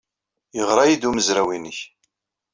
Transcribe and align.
Yeɣra-iyi-d 0.55 1.07
umezraw-nnek. 1.09 1.79